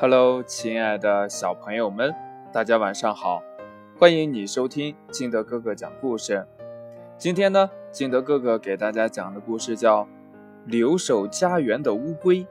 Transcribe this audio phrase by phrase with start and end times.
[0.00, 2.14] Hello，亲爱的小朋友们，
[2.52, 3.42] 大家晚上好！
[3.98, 6.46] 欢迎你收听金德哥哥讲故事。
[7.16, 10.04] 今天呢，金德哥哥给大家讲的故事叫
[10.64, 12.44] 《留守家园的乌龟》。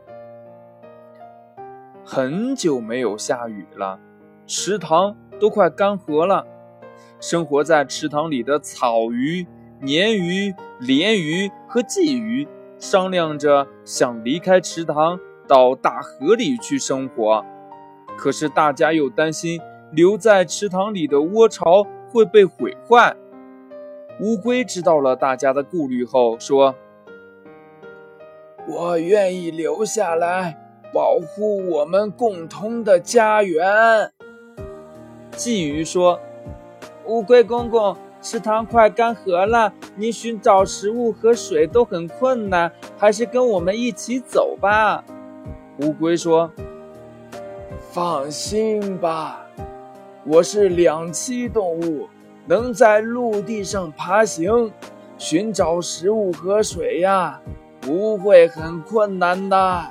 [2.04, 3.98] 很久没有下雨了，
[4.46, 6.46] 池塘都快干涸了。
[7.22, 9.48] 生活在池塘里的草鱼、
[9.82, 12.46] 鲶鱼、鲢鱼和鲫鱼
[12.78, 15.18] 商量着想离开池塘。
[15.48, 17.46] 到大河里去生活，
[18.18, 19.60] 可是大家又担心
[19.92, 23.16] 留在池塘里的窝巢会被毁坏。
[24.20, 26.76] 乌龟知道了大家的顾虑后说
[28.68, 30.58] ：“我愿意留下来，
[30.92, 34.12] 保护我们共同的家园。”
[35.38, 36.20] 鲫鱼说
[37.06, 45.04] ：“乌龟公公，池塘快干涸了，你寻找食物和水都很困难，还是跟我们一起走吧。”
[45.80, 46.52] 乌龟说
[47.94, 49.46] ：“放心吧，
[50.26, 52.08] 我是两栖动物，
[52.48, 54.72] 能在陆地上爬行，
[55.20, 57.40] 寻找食物和水呀，
[57.80, 59.86] 不会很困难的。”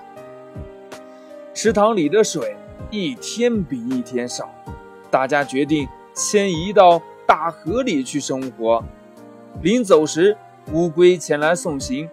[1.54, 2.56] 池塘里的水
[2.90, 4.50] 一天比一天少，
[5.08, 8.82] 大家决定迁移到大河里去生活。
[9.62, 10.36] 临走时，
[10.72, 12.10] 乌龟前来送行。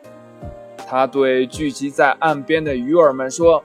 [0.87, 3.63] 他对聚集在岸边的鱼儿们说：“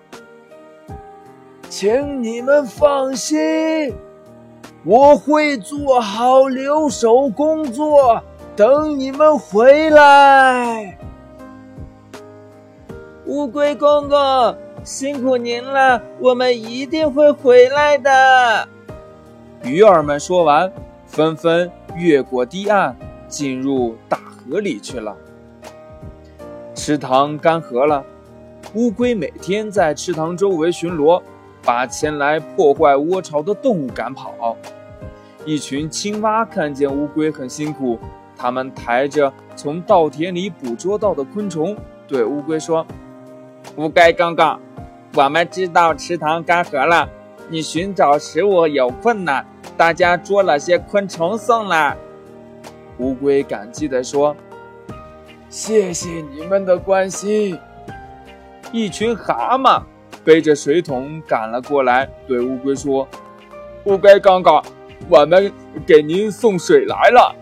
[1.68, 3.92] 请你们放心，
[4.84, 8.22] 我会做好留守工作，
[8.56, 10.96] 等你们回来。”
[13.26, 18.66] 乌龟公公，辛苦您了，我们一定会回来的。
[19.62, 20.72] 鱼儿们说完，
[21.06, 22.96] 纷纷越过堤岸，
[23.28, 25.14] 进入大河里去了。
[26.88, 28.02] 池塘干涸了，
[28.72, 31.20] 乌龟每天在池塘周围巡逻，
[31.62, 34.56] 把前来破坏窝巢的动物赶跑。
[35.44, 37.98] 一群青蛙看见乌龟很辛苦，
[38.38, 41.76] 他们抬着从稻田里捕捉到的昆虫，
[42.06, 42.86] 对乌龟说
[43.76, 44.58] ：“乌龟哥哥，
[45.14, 47.06] 我们知道池塘干涸了，
[47.50, 49.44] 你寻找食物有困难，
[49.76, 51.94] 大家捉了些昆虫送来。”
[52.96, 54.34] 乌龟感激地说。
[55.48, 57.58] 谢谢你们的关心。
[58.70, 59.82] 一群蛤蟆
[60.22, 63.08] 背着水桶赶了过来，对乌龟说
[63.84, 64.62] ：“乌龟刚刚，
[65.08, 65.50] 我们
[65.86, 67.34] 给您送水来了。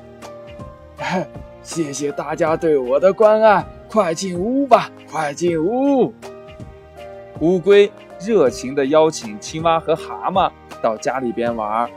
[1.62, 6.14] ”谢谢大家对我的关爱，快进屋吧，快进屋。
[7.40, 7.90] 乌龟
[8.20, 10.48] 热情地邀请青蛙和蛤蟆
[10.80, 11.90] 到家里边玩。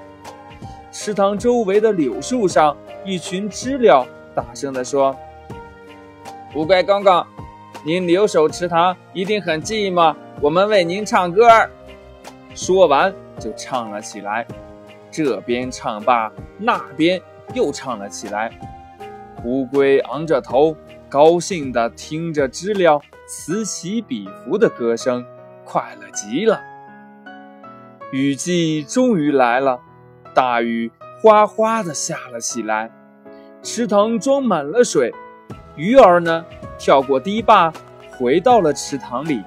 [0.92, 2.76] 池塘周围的柳树上，
[3.06, 5.16] 一群知了大声地说。
[6.56, 7.24] 乌龟公公，
[7.84, 11.48] 您留守池塘一定很寂寞，我们为您唱歌。
[12.56, 14.48] 说完就唱了起来，
[15.12, 17.22] 这边唱罢，那边
[17.54, 18.52] 又唱了起来。
[19.46, 20.76] 乌龟昂着头，
[21.08, 25.24] 高兴地听着知了此起彼伏的歌声，
[25.64, 26.60] 快乐极了。
[28.12, 29.80] 雨季终于来了，
[30.34, 32.90] 大雨哗哗地下了起来，
[33.62, 35.14] 池塘装满了水。
[35.80, 36.44] 鱼儿呢，
[36.78, 37.72] 跳过堤坝，
[38.12, 39.42] 回到了池塘里。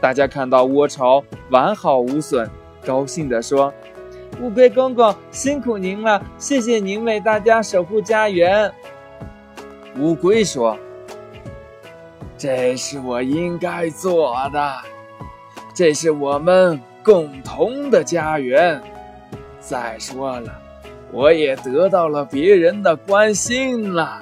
[0.00, 2.50] 大家看到窝巢完好无损，
[2.84, 3.72] 高兴地说
[4.42, 8.72] ：“乌龟公公，辛苦您了，谢谢您为大家守护家园。”
[10.00, 10.76] 乌龟说
[12.36, 14.74] ：“这是我应该做的，
[15.72, 18.82] 这是我们共同的家园。
[19.60, 20.52] 再说了，
[21.12, 24.20] 我也得到了别人的关心了。”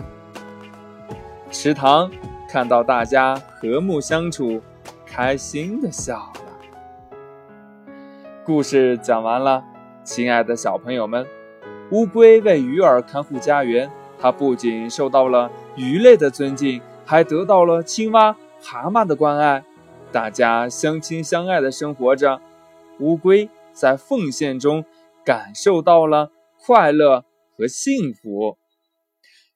[1.50, 2.08] 池塘
[2.48, 4.62] 看到大家和睦相处，
[5.04, 7.12] 开心的笑了。
[8.44, 9.64] 故事讲完了，
[10.04, 11.26] 亲爱的小朋友们，
[11.90, 19.64] 乌龟为鱼儿看护家园，它不仅受到了鱼类的尊敬，还得到了青蛙、蛤蟆的关爱。
[20.12, 22.40] 大家相亲相爱的生活着，
[23.00, 24.84] 乌龟在奉献中
[25.24, 26.30] 感受到了
[26.60, 27.24] 快乐
[27.56, 28.56] 和幸福。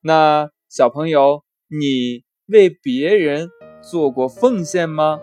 [0.00, 1.43] 那小朋友。
[1.68, 3.50] 你为别人
[3.80, 5.20] 做过奉献吗？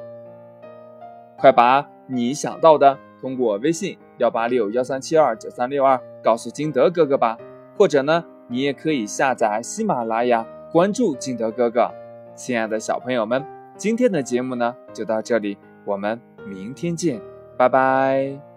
[1.38, 7.38] 快把你想到的通过微信幺八六幺三七二九三六二告诉金德哥哥吧。
[7.78, 11.90] 或者呢，你也可以下载喜马拉雅，关注金德哥哥。
[12.36, 13.44] 亲爱的小朋友们，
[13.76, 17.20] 今天的节目呢就到这里，我们明天见，
[17.58, 18.51] 拜拜。